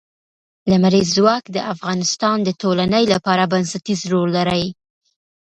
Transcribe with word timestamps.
لمریز 0.71 1.07
ځواک 1.17 1.43
د 1.51 1.57
افغانستان 1.73 2.37
د 2.43 2.49
ټولنې 2.61 3.03
لپاره 3.13 3.49
بنسټيز 3.53 4.01
رول 4.11 4.29
لري. 4.37 4.63